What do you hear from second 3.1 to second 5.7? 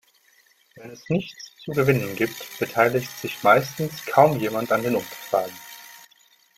sich meistens kaum jemand an den Umfragen.